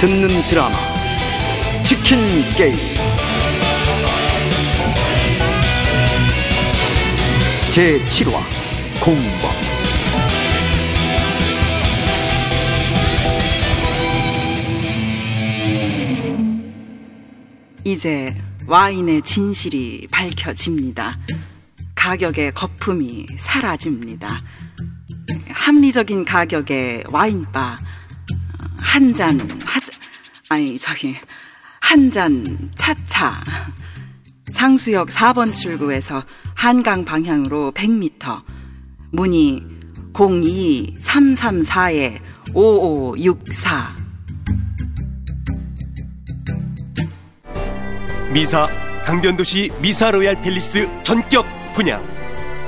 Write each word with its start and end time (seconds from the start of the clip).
듣는 0.00 0.46
드라마 0.46 0.76
치킨 1.82 2.18
게임 2.56 2.76
제 7.68 7.98
7화 8.04 8.40
공범 9.00 9.50
이제 17.82 18.36
와인의 18.68 19.22
진실이 19.22 20.06
밝혀집니다. 20.12 21.18
가격의 21.96 22.52
거품이 22.52 23.26
사라집니다. 23.36 24.44
합리적인 25.48 26.24
가격의 26.24 27.04
와인바 27.10 27.78
한 28.78 29.14
잔 29.14 29.38
하자 29.64 29.92
아니 30.48 30.78
저기 30.78 31.16
한 31.80 32.10
잔 32.10 32.70
차차. 32.74 33.42
상수역 34.50 35.08
4번 35.08 35.52
출구에서 35.52 36.24
한강 36.54 37.04
방향으로 37.04 37.72
100m 37.72 38.42
문의 39.12 39.62
02334에 40.14 42.18
5564 42.54 43.96
미사 48.32 48.66
강변도시 49.04 49.70
미사 49.80 50.10
로얄 50.10 50.40
팰리스 50.40 50.88
전격 51.02 51.46
분양. 51.74 52.02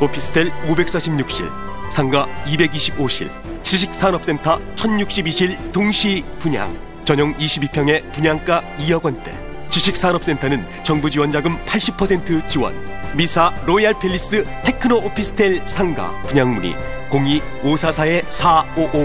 오피스텔 0.00 0.50
546실 0.66 1.69
상가 1.90 2.26
225실 2.46 3.30
지식산업센터 3.62 4.58
1062실 4.74 5.72
동시 5.72 6.24
분양. 6.38 6.74
전용 7.04 7.34
22평의 7.36 8.10
분양가 8.12 8.62
2억 8.78 9.04
원대. 9.04 9.32
지식산업센터는 9.68 10.66
정부 10.84 11.10
지원 11.10 11.30
자금 11.30 11.62
80% 11.64 12.48
지원. 12.48 12.74
미사 13.16 13.50
로얄 13.66 13.98
팰리스 13.98 14.44
테크노 14.64 14.96
오피스텔 14.98 15.66
상가. 15.66 16.10
분양 16.26 16.54
문의 16.54 16.74
02-544-4550 17.10 19.04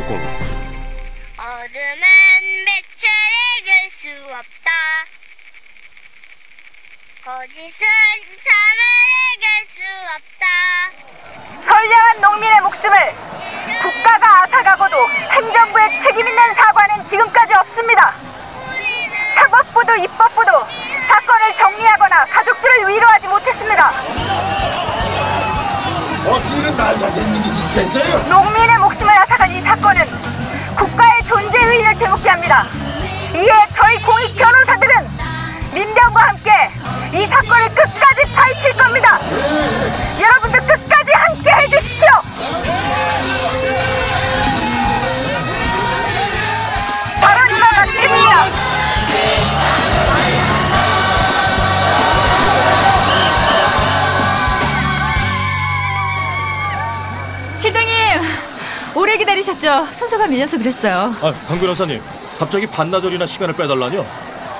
어둠은 1.37 2.03
매체를 2.65 3.91
수 3.91 4.07
없다. 4.25 4.71
거짓은 7.23 7.87
잠을 8.43 8.79
이길 9.35 9.45
수 9.73 9.75
없다. 10.15 10.45
되는 27.75 27.91
일 27.91 28.44
기다리셨죠? 59.65 59.87
순서가 59.91 60.27
밀려서 60.27 60.57
그랬어요. 60.57 61.13
아, 61.21 61.33
강 61.47 61.59
변호사님, 61.59 62.01
갑자기 62.37 62.67
반나절이나 62.67 63.25
시간을 63.25 63.55
빼달라뇨? 63.55 64.05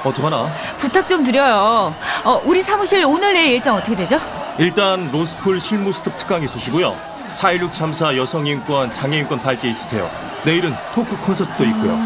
어떡하나? 0.04 0.46
부탁 0.78 1.08
좀 1.08 1.24
드려요. 1.24 1.94
어, 2.24 2.42
우리 2.44 2.62
사무실 2.62 3.06
오늘 3.06 3.34
내일 3.34 3.54
일정 3.54 3.76
어떻게 3.76 3.96
되죠? 3.96 4.20
일단 4.58 5.10
로스쿨 5.12 5.62
실무 5.62 5.92
수습 5.94 6.18
특강 6.18 6.44
있으시고요. 6.44 6.96
4.16 7.32 7.74
참사 7.74 8.16
여성인권, 8.16 8.92
장애인권 8.94 9.40
발제 9.40 9.68
있으세요. 9.68 10.10
내일은 10.44 10.74
토크 10.94 11.16
콘서트도 11.22 11.64
있고요. 11.66 11.98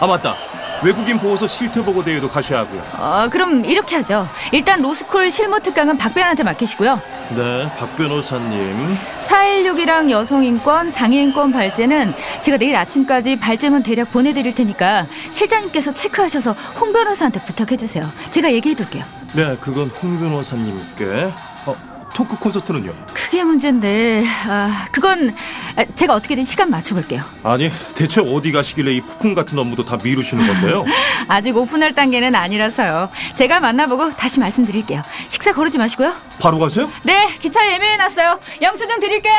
아 0.00 0.06
맞다. 0.06 0.34
외국인 0.82 1.18
보호소 1.18 1.46
실태 1.46 1.82
보고 1.82 2.04
대회도 2.04 2.28
가셔야 2.28 2.60
하고요. 2.60 2.82
어, 2.98 3.28
그럼 3.30 3.64
이렇게 3.64 3.96
하죠. 3.96 4.28
일단 4.52 4.82
로스쿨 4.82 5.30
실무 5.30 5.58
특강은 5.60 5.96
박변한테 5.96 6.42
맡기시고요. 6.42 7.00
네, 7.34 7.68
박 7.76 7.96
변호사님. 7.96 8.96
416이랑 9.20 10.10
여성인권, 10.10 10.92
장애인권 10.92 11.50
발제는 11.50 12.14
제가 12.42 12.56
내일 12.56 12.76
아침까지 12.76 13.40
발제문 13.40 13.82
대략 13.82 14.12
보내드릴 14.12 14.54
테니까 14.54 15.06
실장님께서 15.32 15.92
체크하셔서 15.92 16.52
홍 16.78 16.92
변호사한테 16.92 17.40
부탁해주세요. 17.40 18.04
제가 18.30 18.52
얘기해둘게요. 18.52 19.04
네, 19.34 19.56
그건 19.60 19.88
홍 19.88 20.18
변호사님께. 20.20 21.32
어, 21.66 21.76
토크 22.14 22.38
콘서트는요? 22.38 22.94
그게 23.36 23.44
문제인데, 23.44 24.24
아, 24.48 24.88
그건 24.90 25.36
아, 25.76 25.84
제가 25.94 26.14
어떻게든 26.14 26.42
시간 26.44 26.70
맞춰볼게요. 26.70 27.22
아니, 27.42 27.70
대체 27.94 28.22
어디 28.22 28.50
가시길래 28.50 28.94
이 28.94 29.02
폭풍 29.02 29.34
같은 29.34 29.58
업무도 29.58 29.84
다 29.84 29.98
미루시는 30.02 30.46
건데요? 30.46 30.86
아직 31.28 31.54
오픈할 31.54 31.94
단계는 31.94 32.34
아니라서요. 32.34 33.10
제가 33.36 33.60
만나보고 33.60 34.14
다시 34.14 34.40
말씀드릴게요. 34.40 35.02
식사 35.28 35.52
거르지 35.52 35.76
마시고요. 35.76 36.14
바로 36.38 36.58
가세요? 36.58 36.90
네, 37.02 37.28
기차 37.42 37.70
예매해놨어요. 37.74 38.40
영수증 38.62 39.00
드릴게요. 39.00 39.34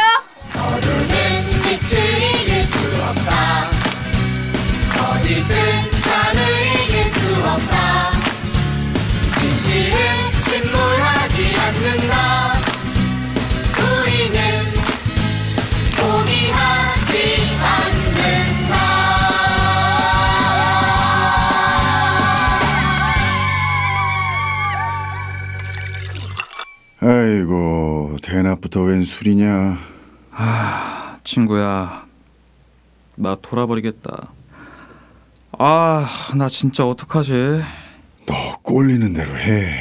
빛을 1.63 2.21
이 2.21 2.47
아이고 27.27 28.15
대낮부터 28.23 28.83
웬 28.83 29.03
술이냐 29.03 29.77
친구야, 31.25 32.05
나 33.17 33.35
돌아버리겠다. 33.35 34.29
아, 35.59 36.07
나 36.37 36.47
진짜 36.47 36.87
어떡하지? 36.87 37.61
너 38.27 38.57
꼴리는 38.61 39.13
대로 39.13 39.37
해 39.37 39.73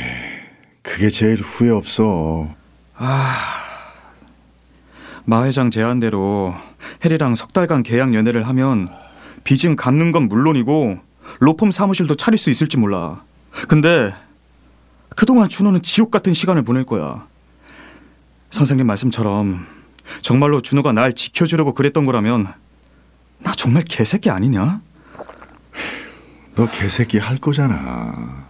그게 0.83 1.09
제일 1.09 1.41
후회 1.41 1.71
없어 1.71 2.49
마 5.25 5.45
회장 5.45 5.71
제안대로 5.71 6.53
혜리랑 7.05 7.37
석 7.37 7.53
달간 7.53 7.85
계약 7.85 8.13
연애를 8.13 8.49
하면 8.49 8.89
빚은 9.45 9.77
갚는 9.77 10.11
건 10.11 10.27
물론이고 10.27 10.99
로펌 11.39 11.71
사무실도 11.71 12.17
차릴 12.17 12.39
수 12.39 12.51
있을지 12.51 12.77
몰라. 12.77 13.23
근데 13.69 14.13
그동안 15.11 15.49
준호는 15.49 15.83
지옥 15.83 16.11
같은 16.11 16.33
시간을 16.33 16.63
보낼 16.63 16.85
거야. 16.85 17.27
선생님 18.57 18.87
말씀처럼 18.87 19.67
정말로 20.23 20.63
준호가 20.63 20.93
날 20.93 21.13
지켜주려고 21.15 21.75
그랬던 21.75 22.07
거라면 22.07 22.47
나 23.41 23.53
정말 23.53 23.83
개새끼 23.83 24.31
아니냐? 24.31 24.81
너 26.55 26.67
개새끼 26.71 27.19
할 27.19 27.37
거잖아 27.37 28.47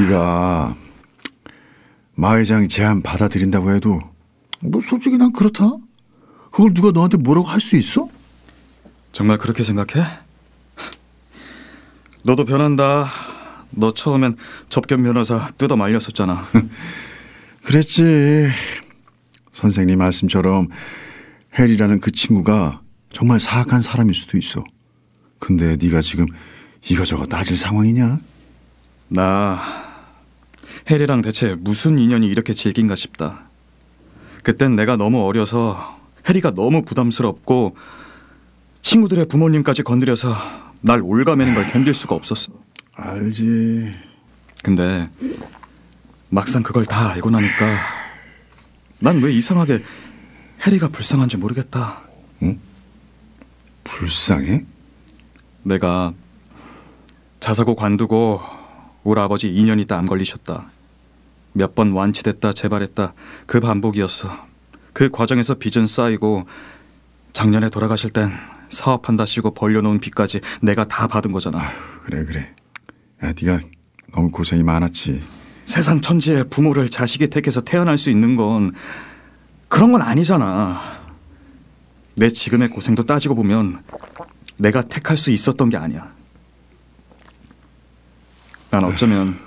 네가 0.00 0.74
마 2.14 2.36
회장이 2.36 2.68
제안 2.68 3.02
받아들인다고 3.02 3.72
해도 3.72 4.00
뭐 4.60 4.80
솔직히 4.80 5.18
난 5.18 5.32
그렇다 5.32 5.70
그걸 6.50 6.72
누가 6.74 6.90
너한테 6.90 7.16
뭐라고 7.18 7.46
할 7.46 7.60
수 7.60 7.76
있어? 7.76 8.08
정말 9.12 9.36
그렇게 9.38 9.62
생각해? 9.64 10.06
너도 12.24 12.44
변한다. 12.44 13.06
너 13.70 13.92
처음엔 13.92 14.36
접견 14.68 15.02
변호사 15.02 15.48
뜯어 15.58 15.76
말렸었잖아. 15.76 16.46
그랬지 17.64 18.48
선생님 19.52 19.98
말씀처럼 19.98 20.68
헬이라는 21.58 22.00
그 22.00 22.10
친구가 22.10 22.80
정말 23.10 23.40
사악한 23.40 23.80
사람일 23.82 24.14
수도 24.14 24.38
있어 24.38 24.64
근데 25.38 25.76
네가 25.76 26.00
지금 26.00 26.26
이거저거 26.88 27.26
따질 27.26 27.56
상황이냐? 27.56 28.20
나 29.08 29.58
헬이랑 30.90 31.22
대체 31.22 31.54
무슨 31.58 31.98
인연이 31.98 32.26
이렇게 32.26 32.52
질긴가 32.52 32.94
싶다. 32.94 33.48
그땐 34.42 34.76
내가 34.76 34.96
너무 34.96 35.24
어려서 35.26 35.98
해리가 36.28 36.52
너무 36.52 36.82
부담스럽고 36.82 37.76
친구들의 38.82 39.26
부모님까지 39.26 39.82
건드려서 39.82 40.34
날 40.80 41.02
올가매는 41.02 41.54
걸 41.54 41.66
견딜 41.66 41.94
수가 41.94 42.14
없었어. 42.14 42.52
알지. 42.98 43.94
근데 44.64 45.08
막상 46.30 46.62
그걸 46.62 46.84
다 46.84 47.10
알고 47.10 47.30
나니까 47.30 47.76
난 48.98 49.22
왜 49.22 49.32
이상하게 49.32 49.82
해리가 50.66 50.88
불쌍한지 50.88 51.36
모르겠다. 51.36 52.02
불쌍해? 53.84 54.64
내가 55.62 56.12
자사고 57.40 57.74
관두고 57.76 58.40
우리 59.04 59.20
아버지 59.20 59.48
2년 59.50 59.80
있다 59.80 59.96
암 59.96 60.06
걸리셨다. 60.06 60.70
몇 61.52 61.74
번 61.74 61.92
완치됐다 61.92 62.52
재발했다 62.52 63.14
그 63.46 63.60
반복이었어. 63.60 64.46
그 64.92 65.08
과정에서 65.10 65.54
빚은 65.54 65.86
쌓이고 65.86 66.46
작년에 67.32 67.70
돌아가실 67.70 68.10
땐 68.10 68.32
사업한다시고 68.68 69.52
벌려놓은 69.54 70.00
빚까지 70.00 70.40
내가 70.60 70.84
다 70.84 71.06
받은 71.06 71.30
거잖아. 71.32 71.70
그래 72.04 72.24
그래. 72.24 72.54
야 73.22 73.32
네가 73.40 73.60
너무 74.12 74.30
고생이 74.30 74.62
많았지. 74.62 75.22
세상 75.64 76.00
천지에 76.00 76.44
부모를 76.44 76.88
자식이 76.88 77.28
택해서 77.28 77.60
태어날 77.60 77.98
수 77.98 78.10
있는 78.10 78.36
건 78.36 78.72
그런 79.68 79.92
건 79.92 80.02
아니잖아. 80.02 80.80
내 82.16 82.30
지금의 82.30 82.70
고생도 82.70 83.04
따지고 83.04 83.34
보면 83.34 83.80
내가 84.56 84.82
택할 84.82 85.16
수 85.16 85.30
있었던 85.30 85.68
게 85.68 85.76
아니야. 85.76 86.12
난 88.70 88.84
어쩌면 88.84 89.38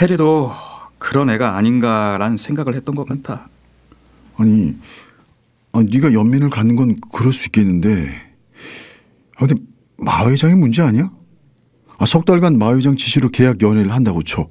해리도 0.00 0.52
그런 0.98 1.30
애가 1.30 1.56
아닌가라는 1.56 2.36
생각을 2.36 2.74
했던 2.74 2.94
것 2.94 3.06
같아. 3.06 3.48
아니, 4.36 4.76
아, 5.72 5.82
네가 5.82 6.12
연민을 6.12 6.50
갖는 6.50 6.76
건 6.76 7.00
그럴 7.12 7.32
수 7.32 7.46
있겠는데, 7.46 8.12
아, 9.36 9.46
근데 9.46 9.54
마 9.96 10.26
회장의 10.28 10.56
문제 10.56 10.82
아니야? 10.82 11.10
아, 11.98 12.06
석 12.06 12.24
달간 12.24 12.58
마 12.58 12.74
회장 12.74 12.96
지시로 12.96 13.30
계약 13.30 13.62
연애를 13.62 13.92
한다고 13.92 14.22
쳐. 14.22 14.48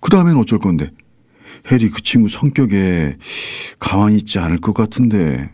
그 0.00 0.10
다음엔 0.10 0.36
어쩔 0.36 0.58
건데? 0.58 0.90
해리 1.70 1.90
그 1.90 2.02
친구 2.02 2.28
성격에 2.28 3.16
가만히 3.78 4.16
있지 4.16 4.38
않을 4.38 4.60
것 4.60 4.74
같은데 4.74 5.50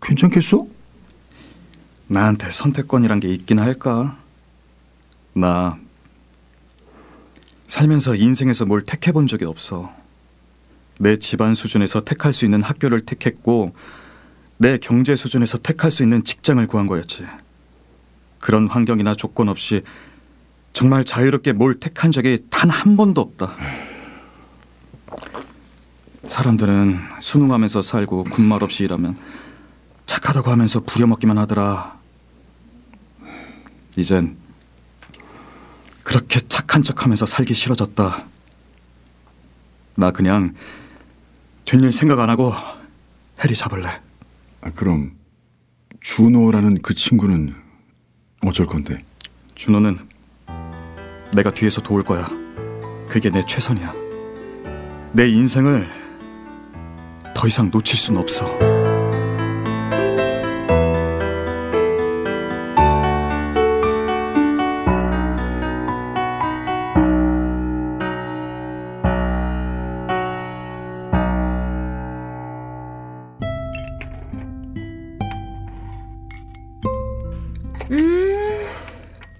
괜찮겠어? 0.00 0.66
나한테 2.06 2.50
선택권이란 2.50 3.20
게 3.20 3.28
있긴 3.32 3.58
할까? 3.58 4.18
나 5.34 5.78
살면서 7.66 8.14
인생에서 8.14 8.66
뭘 8.66 8.82
택해 8.82 9.12
본 9.12 9.26
적이 9.26 9.46
없어. 9.46 9.92
내 10.98 11.18
집안 11.18 11.54
수준에서 11.54 12.00
택할 12.00 12.32
수 12.32 12.44
있는 12.44 12.62
학교를 12.62 13.00
택했고 13.00 13.74
내 14.58 14.78
경제 14.78 15.16
수준에서 15.16 15.58
택할 15.58 15.90
수 15.90 16.02
있는 16.02 16.22
직장을 16.24 16.64
구한 16.66 16.86
거였지. 16.86 17.24
그런 18.38 18.68
환경이나 18.68 19.14
조건 19.14 19.48
없이 19.48 19.82
정말 20.74 21.04
자유롭게 21.04 21.52
뭘 21.52 21.76
택한 21.78 22.10
적이 22.10 22.36
단 22.50 22.68
한 22.68 22.96
번도 22.96 23.20
없다. 23.20 23.54
사람들은 26.26 26.98
순응하면서 27.20 27.82
살고 27.82 28.24
군말 28.24 28.62
없이 28.62 28.82
일하면 28.84 29.16
착하다고 30.06 30.50
하면서 30.50 30.80
부려먹기만 30.80 31.38
하더라. 31.38 31.98
이젠 33.96 34.36
그렇게 36.02 36.40
착한 36.40 36.82
척하면서 36.82 37.26
살기 37.26 37.54
싫어졌다. 37.54 38.26
나 39.96 40.10
그냥 40.10 40.54
뒷일 41.66 41.92
생각 41.92 42.18
안 42.18 42.28
하고 42.30 42.52
해리 43.44 43.54
잡을래. 43.54 43.88
아, 44.62 44.70
그럼 44.74 45.12
준호라는 46.00 46.82
그 46.82 46.94
친구는 46.94 47.54
어쩔 48.42 48.66
건데? 48.66 48.98
준호는 49.54 49.98
내가 51.34 51.50
뒤에서 51.50 51.80
도울 51.80 52.02
거야. 52.02 52.26
그게 53.08 53.28
내 53.30 53.42
최선이야. 53.42 53.92
내 55.12 55.28
인생을 55.28 55.86
더 57.34 57.46
이상 57.46 57.70
놓칠 57.72 57.98
순 57.98 58.16
없어. 58.16 58.46
음, 77.90 78.23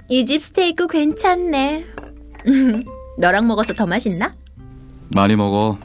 이 0.09 0.25
집 0.25 0.43
스테이크 0.43 0.87
괜찮네. 0.87 1.87
너랑 3.19 3.47
먹어서 3.47 3.73
더 3.73 3.87
맛있나? 3.87 4.35
많이 5.15 5.37
먹어. 5.37 5.79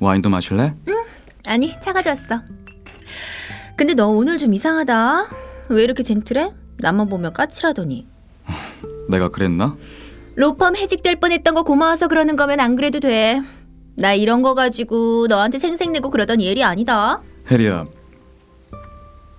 와인도 0.00 0.28
마실래? 0.30 0.74
아니, 1.46 1.74
차 1.80 1.92
가져왔어. 1.92 2.40
근데 3.76 3.94
너 3.94 4.08
오늘 4.08 4.38
좀 4.38 4.52
이상하다. 4.52 5.26
왜 5.70 5.82
이렇게 5.84 6.02
젠틀해? 6.02 6.52
나만 6.78 7.08
보면 7.08 7.32
까칠하더니. 7.32 8.06
내가 9.08 9.28
그랬나? 9.28 9.76
로펌 10.34 10.74
해직될 10.76 11.16
뻔했던 11.16 11.54
거 11.54 11.62
고마워서 11.62 12.08
그러는 12.08 12.36
거면 12.36 12.60
안 12.60 12.76
그래도 12.76 13.00
돼. 13.00 13.40
나 13.96 14.14
이런 14.14 14.42
거 14.42 14.54
가지고 14.54 15.26
너한테 15.28 15.58
생색내고 15.58 16.10
그러던 16.10 16.40
예리 16.40 16.62
아니다. 16.62 17.20
해리야, 17.50 17.86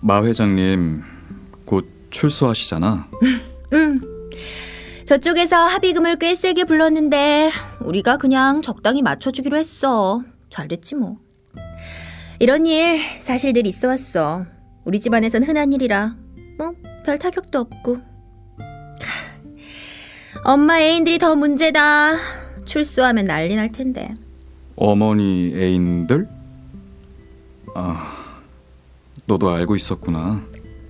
마 0.01 0.23
회장님 0.23 1.03
곧 1.65 1.87
출소하시잖아. 2.09 3.07
응. 3.73 3.99
저쪽에서 5.05 5.57
합의금을 5.57 6.17
꽤 6.17 6.35
세게 6.35 6.65
불렀는데 6.65 7.51
우리가 7.83 8.17
그냥 8.17 8.61
적당히 8.61 9.01
맞춰주기로 9.01 9.57
했어. 9.57 10.21
잘 10.49 10.67
됐지 10.67 10.95
뭐. 10.95 11.17
이런 12.39 12.65
일 12.65 12.99
사실 13.19 13.53
늘 13.53 13.65
있어 13.67 13.87
왔어. 13.87 14.45
우리 14.85 14.99
집안에선 14.99 15.43
흔한 15.43 15.73
일이라 15.73 16.15
뭐 16.57 16.73
별 17.05 17.17
타격도 17.17 17.57
없고. 17.59 17.97
하, 18.59 20.53
엄마 20.53 20.79
애인들이 20.79 21.17
더 21.17 21.35
문제다. 21.35 22.17
출소하면 22.65 23.25
난리 23.25 23.55
날 23.55 23.71
텐데. 23.71 24.11
어머니 24.75 25.51
애인들? 25.55 26.27
아, 27.73 28.35
너도 29.25 29.49
알고 29.49 29.75
있었구나. 29.75 30.41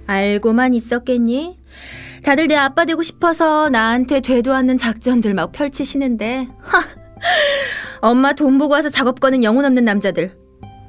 알고만 0.07 0.73
있었겠니? 0.73 1.57
다들 2.23 2.47
내 2.47 2.55
아빠 2.55 2.85
되고 2.85 3.01
싶어서 3.03 3.69
나한테 3.69 4.21
되도 4.21 4.53
않는 4.53 4.77
작전들 4.77 5.33
막 5.33 5.51
펼치시는데 5.51 6.47
하! 6.59 6.81
엄마 8.01 8.33
돈 8.33 8.57
보고 8.57 8.73
와서 8.73 8.89
작업 8.89 9.19
거는 9.19 9.43
영혼 9.43 9.65
없는 9.65 9.83
남자들 9.85 10.37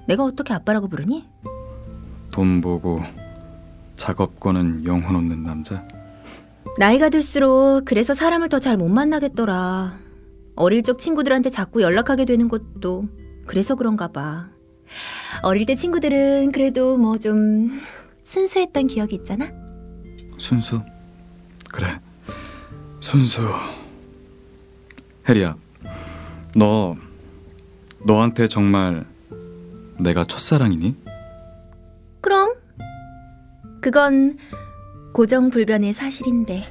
내가 0.07 0.25
어떻게 0.25 0.53
아빠라고 0.55 0.89
부르니? 0.89 1.27
돈 2.31 2.61
보고 2.61 3.01
작업 3.97 4.39
거는 4.41 4.85
영혼 4.87 5.17
없는 5.17 5.43
남자. 5.43 5.87
나이가 6.79 7.09
들수록 7.09 7.85
그래서 7.85 8.15
사람을 8.15 8.49
더 8.49 8.59
잘 8.61 8.77
못 8.77 8.89
만나겠더라 8.89 9.99
어릴 10.57 10.83
적 10.83 10.99
친구들한테 10.99 11.51
자꾸 11.51 11.83
연락하게 11.83 12.25
되는 12.25 12.49
것도 12.49 13.07
그래서 13.47 13.75
그런가 13.75 14.09
봐 14.09 14.49
어릴 15.43 15.67
때 15.67 15.75
친구들은 15.75 16.53
그래도 16.53 16.97
뭐 16.97 17.19
좀 17.19 17.69
순수했던 18.23 18.87
기억이 18.87 19.17
있잖아 19.17 19.49
순수? 20.39 20.81
그래, 21.73 22.01
순수. 23.01 23.43
혜리야, 25.29 25.57
너 26.57 26.97
너한테 28.05 28.49
정말 28.49 29.07
내가 29.99 30.25
첫사랑이니? 30.25 30.97
그럼 32.21 32.55
그건 33.81 34.39
고정불변의 35.13 35.93
사실인데 35.93 36.67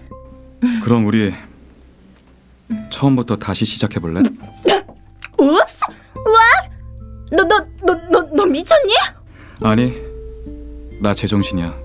그럼 0.84 1.06
우리 1.06 1.34
처음부터 2.90 3.38
다시 3.38 3.66
시작해 3.66 4.00
볼래? 4.00 4.20
읍스! 5.40 5.84
우와! 6.16 6.40
너, 7.32 7.44
너, 7.44 7.60
너, 7.86 7.96
너, 8.12 8.22
너 8.36 8.46
미쳤니? 8.46 8.94
아니, 9.62 9.94
나 11.02 11.14
제정신이야. 11.14 11.78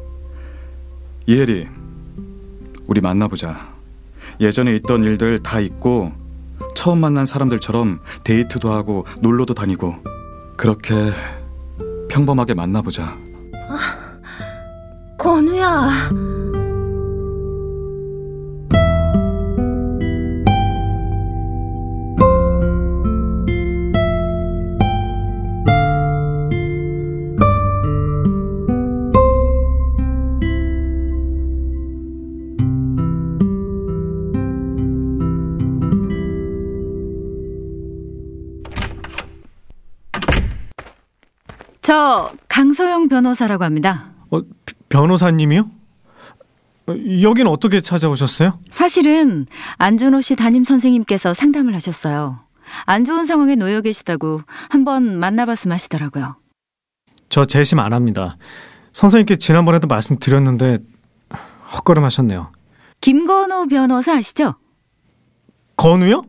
이혜리, 1.26 1.66
우리 2.88 3.00
만나보자. 3.00 3.74
예전에 4.40 4.74
있던 4.76 5.04
일들 5.04 5.42
다 5.42 5.60
잊고 5.60 6.12
처음 6.74 7.00
만난 7.00 7.24
사람들처럼 7.26 8.00
데이트도 8.24 8.72
하고 8.72 9.06
놀러도 9.20 9.54
다니고 9.54 9.96
그렇게 10.56 10.94
평범하게 12.08 12.54
만나보자. 12.54 13.16
건우야. 15.18 16.10
저 41.94 42.32
강소영 42.48 43.06
변호사라고 43.06 43.62
합니다. 43.62 44.10
어, 44.32 44.40
비- 44.40 44.74
변호사님이요? 44.88 45.70
어, 46.88 46.92
여긴 47.22 47.46
어떻게 47.46 47.80
찾아오셨어요? 47.80 48.58
사실은 48.72 49.46
안준호 49.78 50.20
씨 50.20 50.34
담임 50.34 50.64
선생님께서 50.64 51.34
상담을 51.34 51.72
하셨어요. 51.76 52.40
안 52.84 53.04
좋은 53.04 53.26
상황에 53.26 53.54
놓여 53.54 53.80
계시다고 53.80 54.40
한번 54.70 55.20
만나봤으면 55.20 55.72
하시더라고요. 55.74 56.34
저 57.28 57.44
재심 57.44 57.78
안 57.78 57.92
합니다. 57.92 58.38
선생님께 58.92 59.36
지난번에도 59.36 59.86
말씀드렸는데 59.86 60.78
헛걸음하셨네요. 61.76 62.50
김건우 63.02 63.68
변호사 63.68 64.14
아시죠? 64.16 64.56
건우요? 65.76 66.24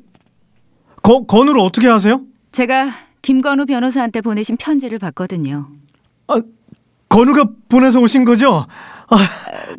거, 1.02 1.26
건우를 1.26 1.60
어떻게 1.60 1.90
아세요? 1.90 2.22
제가 2.52 2.92
김건우 3.26 3.66
변호사한테 3.66 4.22
보내신 4.22 4.56
편지를 4.56 5.00
봤거든요. 5.00 5.68
건우가 7.10 7.46
보내서 7.68 8.00
오신 8.00 8.24
거죠? 8.24 8.68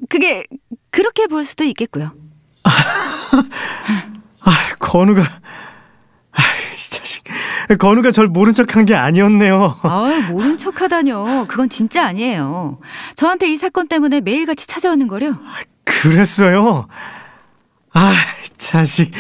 그게 0.09 0.45
그렇게 0.91 1.29
볼 1.29 1.45
수도 1.45 1.62
있겠고요. 1.62 2.11
아, 2.65 4.50
건우가 4.81 5.23
아, 5.23 6.41
이 6.73 6.91
자식. 6.91 7.23
건우가 7.79 8.11
절 8.11 8.26
모른 8.26 8.53
척한 8.53 8.85
게 8.85 8.97
아니었네요. 8.97 9.79
아, 9.83 10.29
모른 10.29 10.57
척하다뇨. 10.57 11.45
그건 11.47 11.69
진짜 11.69 12.05
아니에요. 12.05 12.81
저한테 13.15 13.49
이 13.49 13.57
사건 13.57 13.87
때문에 13.87 14.23
매일같이 14.23 14.67
찾아오는 14.67 15.07
거려. 15.07 15.38
그랬어요. 15.85 16.88
아, 17.93 18.12
이 18.12 18.49
자식. 18.59 19.12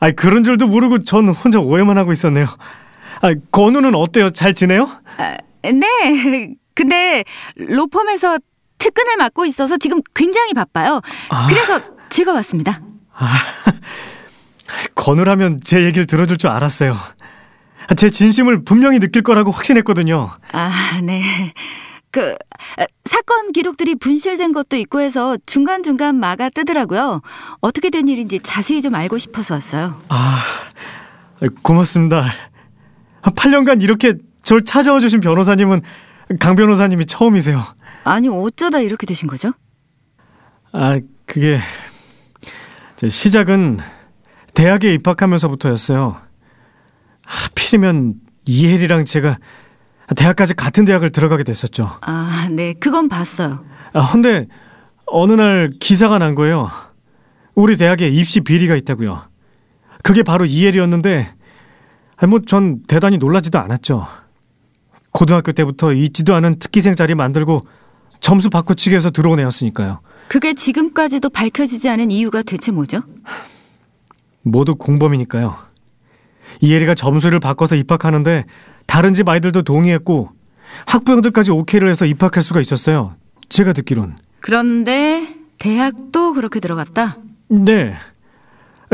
아, 0.00 0.10
그런 0.10 0.42
줄도 0.42 0.66
모르고 0.66 1.04
전 1.04 1.28
혼자 1.28 1.60
오해만 1.60 1.98
하고 1.98 2.10
있었네요. 2.10 2.48
아, 3.20 3.32
건우는 3.52 3.94
어때요? 3.94 4.30
잘 4.30 4.54
지내요? 4.54 4.88
아, 5.18 5.36
네. 5.62 6.54
근데 6.74 7.24
로펌에서 7.56 8.38
특근을 8.78 9.16
맡고 9.18 9.44
있어서 9.46 9.76
지금 9.76 10.00
굉장히 10.14 10.54
바빠요. 10.54 11.02
아. 11.28 11.46
그래서 11.48 11.80
제가 12.08 12.32
왔습니다. 12.32 12.80
건우라면 14.94 15.60
제 15.62 15.84
얘기를 15.84 16.06
들어줄 16.06 16.38
줄 16.38 16.50
알았어요. 16.50 16.96
아, 17.88 17.94
제 17.94 18.08
진심을 18.08 18.64
분명히 18.64 18.98
느낄 18.98 19.22
거라고 19.22 19.50
확신했거든요. 19.50 20.30
아, 20.52 21.00
네. 21.02 21.22
그 22.10 22.34
아, 22.78 22.84
사건 23.04 23.52
기록들이 23.52 23.96
분실된 23.96 24.52
것도 24.52 24.76
있고 24.76 25.00
해서 25.00 25.36
중간중간 25.46 26.16
막아 26.16 26.48
뜨더라고요. 26.48 27.20
어떻게 27.60 27.90
된 27.90 28.08
일인지 28.08 28.40
자세히 28.40 28.80
좀 28.80 28.94
알고 28.94 29.18
싶어서 29.18 29.54
왔어요. 29.54 30.00
아, 30.08 30.42
고맙습니다. 31.62 32.26
8년간 33.22 33.82
이렇게 33.82 34.14
절 34.42 34.64
찾아와 34.64 35.00
주신 35.00 35.20
변호사님은 35.20 35.82
강 36.40 36.56
변호사님이 36.56 37.06
처음이세요. 37.06 37.62
아니, 38.04 38.28
어쩌다 38.28 38.80
이렇게 38.80 39.06
되신 39.06 39.28
거죠? 39.28 39.50
아, 40.72 40.98
그게 41.26 41.58
제 42.96 43.08
시작은 43.08 43.78
대학에 44.54 44.94
입학하면서부터였어요. 44.94 46.16
하필이면 47.24 48.14
이혜리랑 48.46 49.04
제가 49.04 49.38
대학까지 50.16 50.54
같은 50.54 50.84
대학을 50.84 51.10
들어가게 51.10 51.44
됐었죠. 51.44 51.98
아, 52.00 52.48
네. 52.50 52.74
그건 52.74 53.08
봤어요. 53.08 53.64
아, 53.92 54.10
근데 54.10 54.46
어느 55.06 55.32
날 55.32 55.70
기사가 55.80 56.18
난 56.18 56.34
거예요. 56.34 56.70
우리 57.54 57.76
대학에 57.76 58.08
입시 58.08 58.40
비리가 58.40 58.76
있다고요. 58.76 59.22
그게 60.02 60.22
바로 60.22 60.44
이혜리였는데 60.46 61.34
뭐 62.26 62.40
전 62.46 62.82
대단히 62.86 63.18
놀라지도 63.18 63.58
않았죠. 63.58 64.06
고등학교 65.12 65.52
때부터 65.52 65.92
있지도 65.92 66.34
않은 66.34 66.58
특기생 66.58 66.94
자리 66.94 67.14
만들고 67.14 67.62
점수 68.20 68.50
바꿔치기 68.50 68.94
해서 68.94 69.10
들어온 69.10 69.40
애였으니까요. 69.40 70.00
그게 70.28 70.54
지금까지도 70.54 71.30
밝혀지지 71.30 71.88
않은 71.88 72.10
이유가 72.10 72.42
대체 72.42 72.70
뭐죠? 72.70 73.02
모두 74.42 74.76
공범이니까요. 74.76 75.56
이혜리가 76.60 76.94
점수를 76.94 77.40
바꿔서 77.40 77.74
입학하는데 77.76 78.44
다른 78.86 79.14
집 79.14 79.28
아이들도 79.28 79.62
동의했고 79.62 80.30
학부형들까지 80.86 81.50
오케이를 81.50 81.88
해서 81.88 82.04
입학할 82.06 82.42
수가 82.42 82.60
있었어요. 82.60 83.16
제가 83.48 83.72
듣기론. 83.72 84.16
그런데 84.40 85.34
대학도 85.58 86.32
그렇게 86.34 86.60
들어갔다. 86.60 87.18
네. 87.48 87.94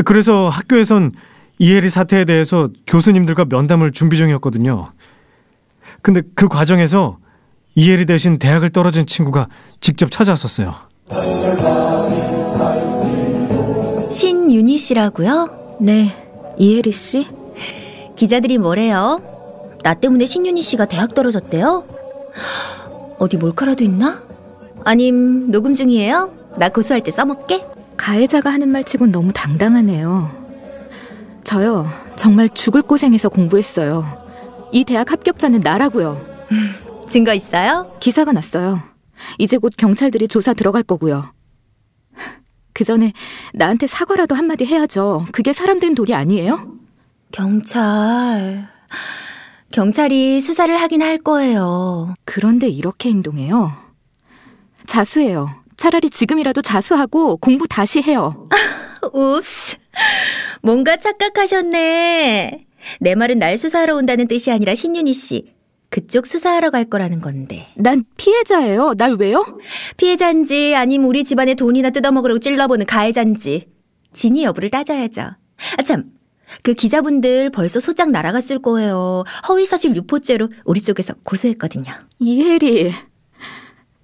그래서 0.05 0.49
학교에선 0.49 1.13
이혜리 1.59 1.89
사태에 1.89 2.25
대해서 2.25 2.69
교수님들과 2.87 3.47
면담을 3.47 3.93
준비 3.93 4.17
중이었거든요. 4.17 4.93
근데 6.03 6.23
그 6.35 6.49
과정에서 6.49 7.19
이혜리 7.75 8.07
대신 8.07 8.39
대학을 8.39 8.71
떨어진 8.71 9.07
친구가 9.07 9.47
직접 9.81 10.11
찾아왔었어요. 10.11 10.75
신윤희 14.11 14.79
씨라고요? 14.79 15.77
네, 15.81 16.15
이혜리 16.59 16.93
씨? 16.93 17.27
기자들이 18.17 18.59
뭐래요? 18.59 19.21
나 19.83 19.95
때문에 19.95 20.27
신윤희 20.27 20.63
씨가 20.63 20.87
대학 20.87 21.15
떨어졌대요? 21.15 21.85
어디 23.19 23.37
몰카라도 23.37 23.85
있나? 23.85 24.23
아님 24.85 25.51
녹음 25.51 25.75
중이에요? 25.75 26.33
나 26.59 26.69
고소할 26.69 27.03
때 27.03 27.11
써먹게? 27.11 27.65
가해자가 27.97 28.51
하는 28.51 28.69
말 28.69 28.85
치곤 28.85 29.11
너무 29.11 29.33
당당하네요. 29.33 30.46
저요, 31.47 31.89
정말 32.17 32.49
죽을 32.49 32.83
고생해서 32.83 33.29
공부했어요. 33.29 34.05
이 34.73 34.83
대학 34.83 35.13
합격자는 35.13 35.61
나라고요. 35.61 36.21
증거 37.09 37.33
있어요? 37.33 37.97
기사가 38.01 38.33
났어요. 38.33 38.83
이제 39.39 39.57
곧 39.57 39.73
경찰들이 39.79 40.27
조사 40.27 40.55
들어갈 40.55 40.83
거고요. 40.83 41.33
그 42.73 42.83
전에 42.83 43.13
나한테 43.55 43.87
사과라도 43.87 44.35
한마디 44.35 44.67
해야죠. 44.67 45.25
그게 45.31 45.53
사람 45.53 45.79
된 45.79 45.95
도리 45.95 46.15
아니에요? 46.15 46.67
경찰. 47.31 48.69
경찰이 49.71 50.41
수사를 50.41 50.77
하긴 50.77 51.01
할 51.01 51.19
거예요. 51.19 52.13
그런데 52.25 52.69
이렇게 52.69 53.09
행동해요. 53.09 53.71
자수해요. 54.87 55.49
차라리 55.77 56.11
지금이라도 56.11 56.61
자수하고 56.61 57.37
공부 57.37 57.69
다시 57.69 58.03
해요. 58.03 58.49
웁스. 59.13 59.77
뭔가 60.63 60.97
착각하셨네. 60.97 62.67
내 63.01 63.15
말은 63.15 63.39
날 63.39 63.59
수사하러 63.59 63.97
온다는 63.97 64.29
뜻이 64.29 64.51
아니라 64.51 64.75
신윤희 64.75 65.13
씨. 65.13 65.55
그쪽 65.89 66.27
수사하러 66.27 66.71
갈 66.71 66.85
거라는 66.85 67.21
건데. 67.21 67.69
난 67.77 68.05
피해자예요. 68.17 68.95
날 68.95 69.15
왜요? 69.15 69.45
피해자인지 69.97 70.75
아니면 70.75 71.09
우리 71.09 71.25
집안의 71.25 71.55
돈이나 71.55 71.91
뜯어먹으려고 71.91 72.39
찔러보는 72.39 72.87
가해자인지 72.87 73.69
진위 74.13 74.45
여부를 74.45 74.71
따져야죠. 74.71 75.23
아 75.23 75.83
참, 75.83 76.11
그 76.63 76.75
기자분들 76.75 77.51
벌써 77.51 77.81
소장 77.81 78.13
날아갔을 78.13 78.61
거예요. 78.61 79.25
허위사실 79.49 79.95
유포죄로 79.95 80.49
우리 80.65 80.81
쪽에서 80.81 81.15
고소했거든요. 81.23 81.93
이혜리, 82.19 82.93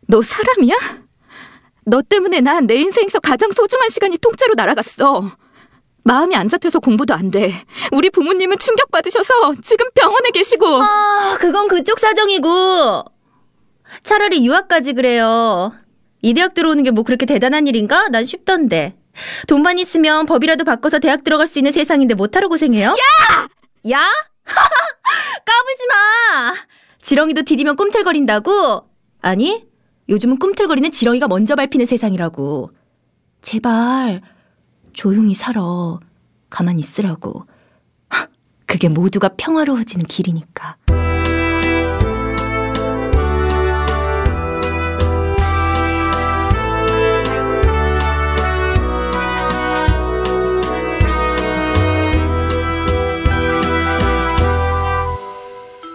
너 0.09 0.23
사람이야? 0.23 1.02
너 1.85 2.01
때문에 2.03 2.41
난 2.41 2.67
내 2.67 2.77
인생에서 2.77 3.19
가장 3.21 3.51
소중한 3.51 3.89
시간이 3.91 4.19
통째로 4.19 4.55
날아갔어. 4.55 5.31
마음이 6.05 6.35
안 6.35 6.49
잡혀서 6.49 6.81
공부도 6.81 7.15
안 7.15 7.31
돼. 7.31 7.53
우리 7.93 8.11
부모님은 8.11 8.59
충격받으셔서 8.59 9.55
지금 9.63 9.87
병원에 9.95 10.31
계시고. 10.31 10.67
아, 10.83 11.37
그건 11.41 11.69
그쪽 11.69 11.99
사정이고. 12.01 13.05
차라리 14.03 14.45
유학까지 14.47 14.95
그래요. 14.95 15.73
이 16.23 16.35
대학 16.35 16.55
들어오는 16.55 16.83
게 16.85 16.91
뭐 16.91 17.03
그렇게 17.05 17.27
대단한 17.27 17.67
일인가? 17.67 18.09
난 18.09 18.25
쉽던데. 18.25 18.97
돈만 19.49 19.79
있으면 19.79 20.25
법이라도 20.27 20.65
바꿔서 20.65 20.99
대학 20.99 21.23
들어갈 21.25 21.47
수 21.47 21.59
있는 21.59 21.71
세상인데 21.73 22.15
못하러 22.15 22.49
고생해요? 22.49 22.89
야! 22.89 23.49
야? 23.91 24.01
까불지 24.45 25.87
마! 25.89 26.55
지렁이도 27.03 27.43
디디면 27.43 27.77
꿈틀거린다고? 27.77 28.89
아니, 29.21 29.67
요즘은 30.09 30.39
꿈틀거리는 30.39 30.91
지렁이가 30.91 31.29
먼저 31.29 31.55
밟히는 31.55 31.87
세상이라고. 31.87 32.71
제발, 33.41 34.21
조용히 34.93 35.35
살아. 35.35 35.61
가만히 36.51 36.81
있으라고. 36.81 37.47
하, 38.09 38.27
그게 38.67 38.89
모두가 38.89 39.31
평화로워지는 39.37 40.07
길이니까. 40.07 40.77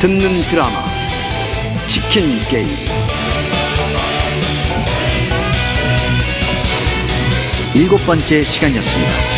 듣는 0.00 0.40
드라마 0.42 0.84
치킨 1.88 2.38
게임 2.48 2.68
일곱 7.74 7.98
번째 8.06 8.44
시간이었습니다. 8.44 9.37